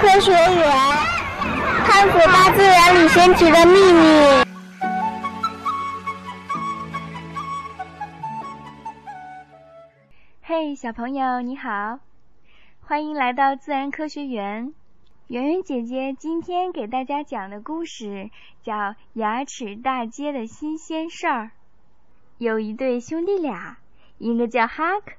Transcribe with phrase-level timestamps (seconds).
[0.00, 0.70] 科学园，
[1.84, 4.44] 探索大自然里神奇的秘密。
[10.40, 11.98] 嘿，小朋友，你好，
[12.80, 14.72] 欢迎来到自然科学园。
[15.26, 18.30] 圆圆姐姐今天给大家讲的故事
[18.62, 18.74] 叫
[19.14, 21.44] 《牙齿大街的新鲜事儿》。
[22.38, 23.78] 有一对兄弟俩，
[24.18, 25.14] 一个叫哈克，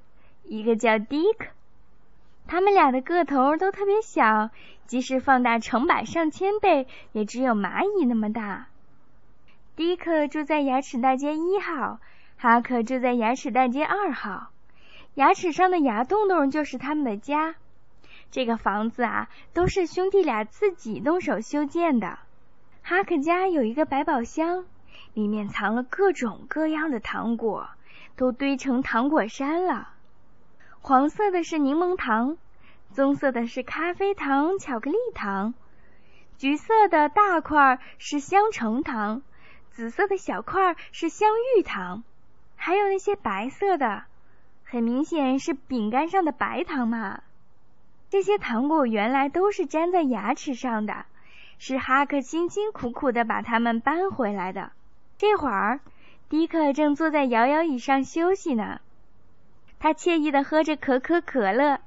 [0.45, 1.48] 一个叫迪克。
[2.52, 4.49] 他们俩的个头都特别小，
[4.88, 8.66] 即使放大成百上千倍，也只有蚂蚁那么大。
[9.76, 11.99] 迪克住在牙齿大街一号，
[12.38, 14.48] 哈克住在牙齿大街二号。
[15.13, 17.54] 牙齿上的牙洞洞就是他们的家。
[18.31, 22.18] 这个房子啊，都是兄弟俩自己动手修建的。
[22.81, 24.66] 哈克家有一个百宝箱，
[25.13, 27.70] 里面藏了各种各样的糖果，
[28.16, 29.90] 都堆成糖果山了。
[30.82, 32.38] 黄色的是柠檬糖，
[32.93, 35.54] 棕色的是咖啡糖、巧克力糖，
[36.37, 39.21] 橘色的大块是香橙糖，
[39.70, 42.04] 紫色的小块是香芋糖，
[42.55, 44.04] 还有那些白色的，
[44.65, 47.21] 很明显是饼干上的白糖嘛。
[48.10, 51.05] 这些糖果原来都是粘在牙齿上的，
[51.60, 54.71] 是哈克辛辛苦苦的把它们搬回来的。
[55.17, 55.79] 这会儿，
[56.27, 58.82] 迪克正坐在摇摇椅上休息呢，
[59.77, 61.79] 他惬意的喝着可口可乐，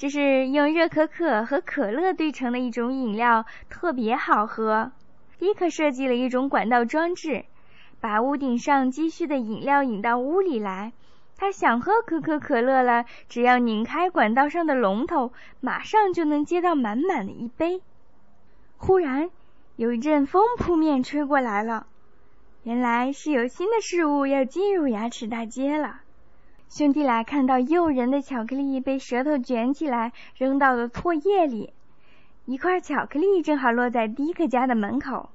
[0.00, 4.92] 这是用热可可和可乐兑成的一种饮料，特别好喝。
[5.38, 7.44] 迪克设计了一种管道装置，
[8.00, 10.92] 把屋顶上积蓄的饮料引到屋里来。
[11.36, 17.82] 他想喝可口可乐了，只要拧开管道上的龙头，马上就能接到满满的一杯。
[18.78, 19.28] 忽然，
[19.76, 21.86] 有一阵风扑面吹过来了，
[22.62, 26.00] 原来是有新的事物要进入牙齿大街了。
[26.70, 31.72] 兄弟俩看到诱人的巧克力被舌头卷起来扔到了唾液里，
[32.46, 35.30] 一块巧克力正好落在迪克家的门口。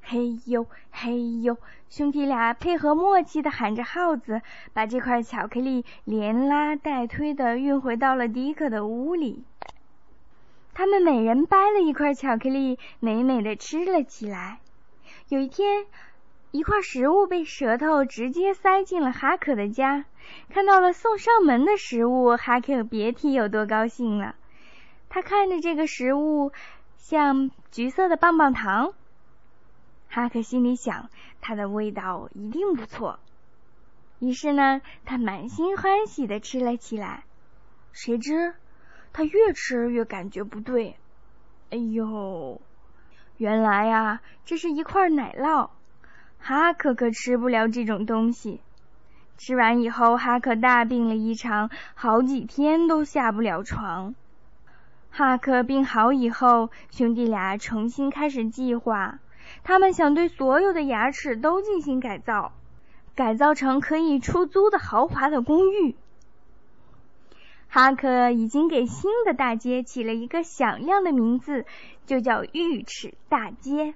[0.00, 1.56] 嘿呦嘿呦，
[1.90, 4.42] 兄弟俩配合默契的喊着号子，
[4.72, 9.42] 把这块巧克力连拉带推的运回到了迪克的屋里。
[10.72, 14.60] 他们每人掰了一块巧克力，美美的吃了起来。
[15.30, 15.86] 有一天，
[16.54, 20.04] 一块食物被舌头直接塞进了哈克的家，
[20.50, 24.36] 看到了送上门的食物，哈克别提有多高兴了。
[25.08, 26.52] 他看着这个食物，
[26.96, 28.94] 像橘色的棒棒糖。
[30.08, 31.10] 哈克心里想，
[31.40, 33.18] 它的味道一定不错。
[34.20, 37.24] 于是呢，他满心欢喜的吃了起来。
[37.90, 38.54] 谁知，
[39.12, 40.94] 他越吃越感觉不对。
[41.70, 42.60] 哎呦，
[43.38, 45.70] 原来呀，这是一块奶酪。
[46.46, 48.60] 哈克可吃不了这种东西。
[49.38, 54.14] 吃完以后，哈克大病了一场，好几天都下不了床。
[55.10, 59.20] 哈克病好以后，兄弟俩重新开始计划。
[59.62, 62.52] 他们想对所有的牙齿都进行改造，
[63.14, 65.96] 改造成可以出租的豪华的公寓。
[67.68, 71.64] 哈克已经给新的大街起了一个响亮的名字，
[72.04, 73.94] 就叫浴齿大街。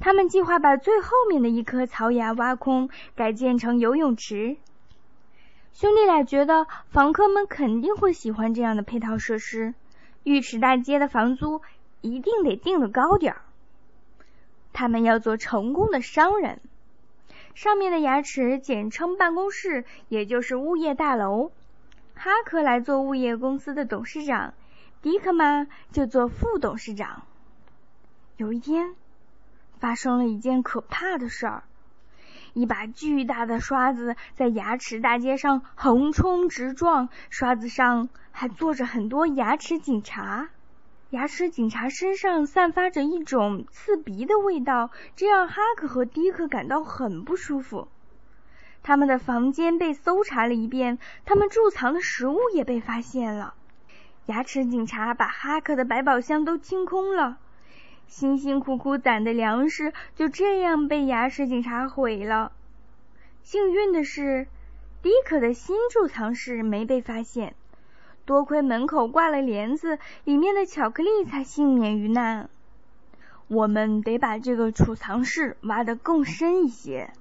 [0.00, 4.56] 他们计划把最后面的一颗槽牙挖空，改建成游泳池。
[5.72, 9.74] 兄弟俩觉得房客们肯定会喜欢这样的配套设施，
[10.24, 11.60] 浴池大街的房租
[12.00, 13.42] 一定得定的高点儿。
[14.72, 16.60] 他们要做成功的商人。
[17.54, 21.50] 上面的牙齿简称办公室，也就是物业大楼。
[22.14, 24.54] 哈克来做物业公司的董事长，
[25.02, 27.22] 迪克嘛就做副董事长。
[28.36, 28.94] 有一天，
[29.80, 31.62] 发生了一件可怕的事儿：
[32.52, 40.50] 一把巨大的刷子在牙齿大街上横冲直撞，刷子上还坐着很多牙齿警察。
[41.08, 47.88] 牙齿警察身上散发着一种刺鼻的味道，这让哈克和迪克感到很不舒服。
[48.82, 53.54] 他们的房间被搜查了一遍，他们贮藏的食物也被发现了。
[54.26, 57.38] 牙齿警察把哈克的百宝箱都清空了，
[58.10, 62.50] 辛辛苦苦攒的粮食就这样被牙齿警察毁了。
[63.44, 64.48] 幸运的是，
[65.00, 67.54] 迪克的新贮藏室没被发现。
[68.24, 72.50] 多亏门口挂了帘子，里面的巧克力才幸免于难。
[73.46, 77.12] 我们得把这个储藏室挖得更深一些。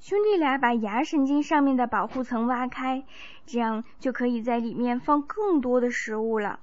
[0.00, 3.04] 兄弟俩把牙神经上面的保护层挖开，
[3.44, 6.58] 这样就可以在里面放更多的食物了。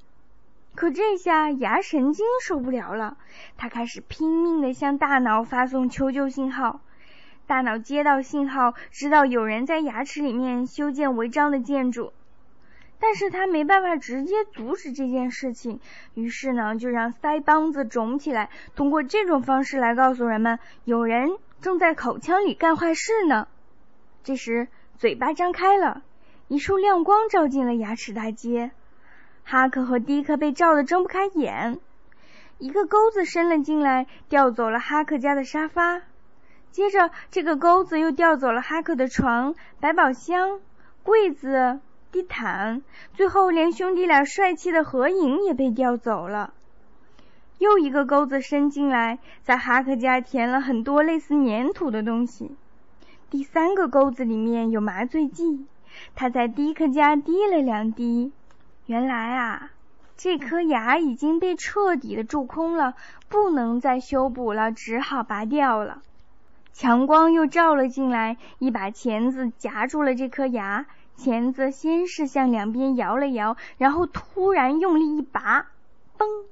[0.78, 3.18] 可这下牙神经受不了了，
[3.58, 6.82] 它开始拼命地向大脑发送求救信号。
[7.48, 12.14] 大脑接到信号，知道有人在牙齿里面修建违章的建筑。
[13.00, 15.80] 但是他没办法直接阻止这件事情，
[16.14, 23.48] 于是呢，就让腮帮子肿起来，通过这种方式来告诉人们，有人正在口腔里干坏事呢。
[24.24, 24.68] 这时，
[25.00, 26.04] 嘴巴张开了，
[26.48, 28.70] 一束亮光照进了牙齿大街，
[29.50, 31.80] 哈克和迪克被照得睁不开眼。
[32.58, 36.02] 一个钩子伸了进来，调走了哈克家的沙发，
[36.74, 40.60] 接着这个钩子又调走了哈克的床、百宝箱、
[41.02, 41.80] 柜子。
[42.10, 42.82] 地毯，
[43.14, 46.54] 最后连兄弟俩帅气的合影也被调走了。
[47.58, 52.52] 又一个钩子伸进来，在哈克家填了很多类似粘土的东西。
[53.30, 55.66] 第三个钩子里面有麻醉剂，
[56.16, 58.32] 他在迪克家滴了两滴。
[58.88, 59.70] 原来啊，
[60.16, 62.96] 这颗牙已经被彻底的蛀空了，
[63.28, 66.02] 不能再修补了，只好拔掉了。
[66.72, 70.86] 强光又照了进来，一把钳子夹住了这颗牙。
[71.18, 75.68] 钳子先是向两边摇了摇，然后突然用力一拔，
[76.18, 76.46] 嘣，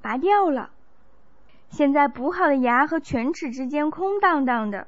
[0.00, 0.70] 拔掉了。
[1.68, 4.86] 现在补好的牙和犬齿之间空荡荡的，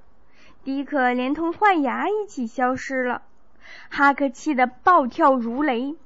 [0.62, 3.20] 迪克连同坏牙一起消失了。
[3.90, 5.96] 哈克气得暴跳如雷，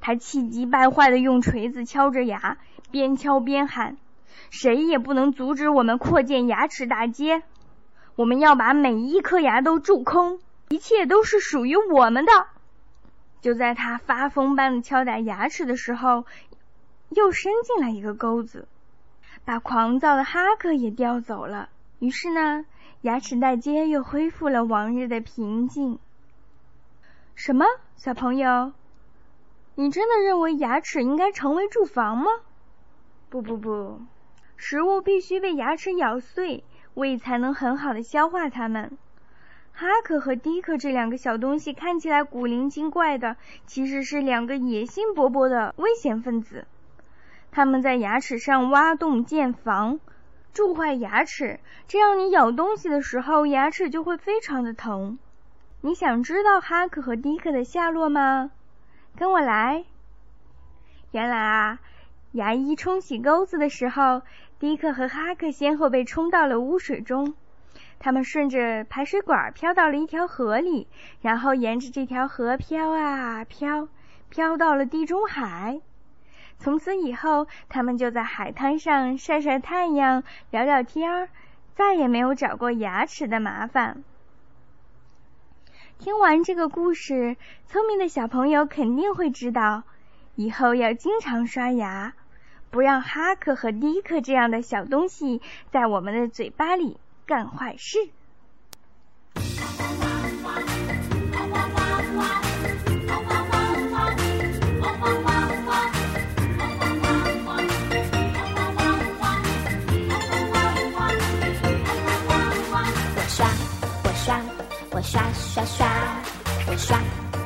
[0.00, 2.58] 他气急败坏的用锤子敲着牙，
[2.90, 3.96] 边敲边喊
[4.50, 7.42] ：“谁也不能阻止我们扩建牙齿大街！
[8.16, 12.32] 我们要把每一颗牙都蛀空。”一切都是属于我们的。
[13.40, 16.24] 就在他发疯般的敲打牙齿的时候，
[17.08, 18.68] 又伸进来一个钩子，
[19.44, 21.70] 把狂躁的哈克也叼走了。
[21.98, 22.64] 于是呢，
[23.00, 25.98] 牙齿大街又恢复了往日的平静。
[27.34, 28.72] 什么，小朋友？
[29.80, 32.26] 你真的认为牙齿应该成为住房吗？
[33.30, 33.98] 不不不，
[34.58, 38.98] 食物必须被牙齿咬碎，胃才能很好的消化它们。
[39.72, 46.66] 哈克和迪克这两个小东西看起来古灵精怪的，其实是两个野心勃勃的危险分子。
[47.50, 49.98] 他们在牙齿上挖洞建房，
[50.52, 55.18] 蛀坏牙齿，这样你咬东西的时候，牙齿就会非常的疼。
[55.80, 58.50] 你想知道哈克和迪克的下落吗？
[59.16, 59.84] 跟我来。
[61.10, 61.78] 原来啊，
[62.32, 64.22] 牙医冲洗钩子的时候，
[64.58, 67.34] 迪克和哈克先后被冲到了污水中。
[67.98, 70.88] 他们顺着排水管飘到了一条河里，
[71.20, 73.88] 然后沿着这条河飘啊飘，
[74.30, 75.80] 飘到了地中海。
[76.58, 81.28] 从此以后，他们就在海滩上晒晒太阳、聊聊天儿，
[81.74, 84.02] 再也没有找过牙齿的麻烦。
[86.00, 87.36] 听完这个故事，
[87.68, 89.82] 聪明的小朋友肯定会知道，
[90.34, 92.14] 以后要经常刷牙，
[92.70, 96.96] 不让哈克和迪克这样的小东西在我们的嘴巴里。
[97.26, 97.98] 干坏事。
[99.36, 99.40] 我
[113.28, 113.46] 刷，
[114.02, 114.40] 我刷，
[114.92, 115.86] 我刷刷刷，
[116.66, 116.98] 我刷，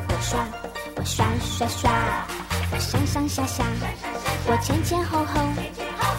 [0.08, 0.46] 我刷，
[0.96, 1.90] 我刷刷刷，
[2.72, 3.64] 我上上下下，
[4.46, 5.40] 我前前后后，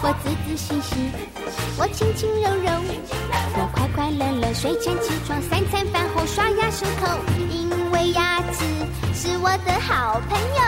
[0.03, 1.11] 我仔仔细细，
[1.77, 2.71] 我轻轻柔柔。
[3.57, 7.17] 我快快乐乐睡前起床，三餐饭后刷牙漱口，
[7.49, 8.63] 因为牙齿
[9.15, 10.61] 是我的好朋友。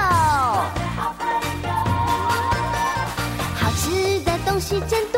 [3.56, 5.17] 好吃的东西真多，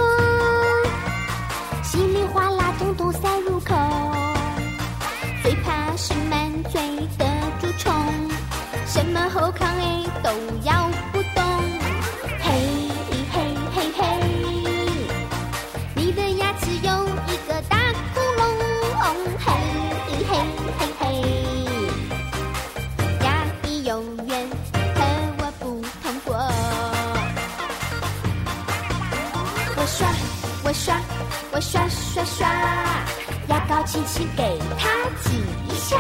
[34.20, 34.90] 你给它
[35.24, 35.38] 挤
[35.70, 35.96] 一下，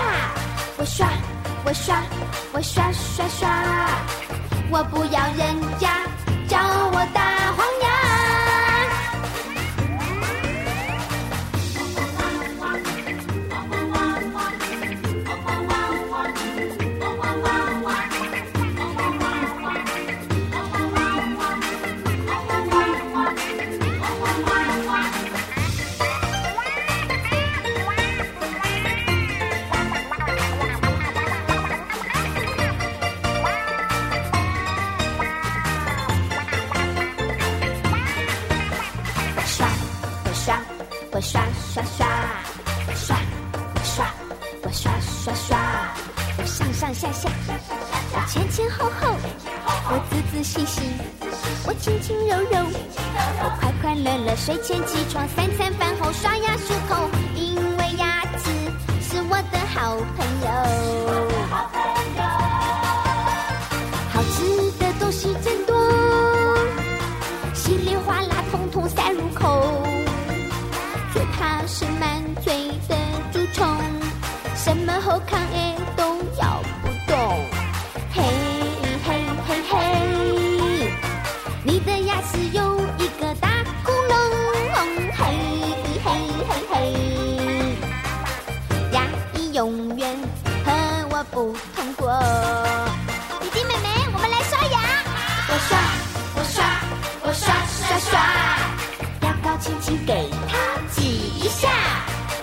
[0.77, 1.07] 我刷，
[1.63, 2.03] 我刷，
[2.51, 3.49] 我刷刷刷，
[4.69, 6.01] 我不要人家
[51.65, 52.65] 我轻轻柔柔，
[53.41, 58.49] 我快快乐乐，睡前起床，三餐饭后刷牙漱口，因为牙齿
[59.01, 60.47] 是我的好朋友。
[64.11, 65.75] 好吃的东西真多，
[67.53, 69.83] 稀里哗啦统统塞入口，
[71.13, 72.95] 最怕是满嘴的
[73.31, 73.65] 蛀虫，
[74.55, 75.75] 什么好康哎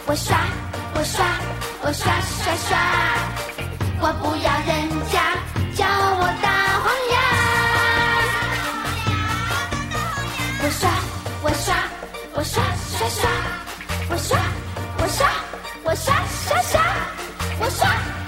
[0.09, 0.39] 我刷，
[0.95, 1.27] 我刷，
[1.83, 2.79] 我刷刷刷，
[4.01, 5.15] 我不要人家
[5.75, 6.47] 叫我大
[6.79, 7.15] 黄牙。
[10.63, 10.89] 我刷，
[11.43, 11.75] 我刷，
[12.35, 12.63] 我刷
[12.97, 13.29] 刷刷，
[14.09, 14.39] 我刷，
[14.99, 15.27] 我刷，
[15.83, 16.15] 我刷
[16.47, 16.81] 刷刷，
[17.59, 18.26] 我刷。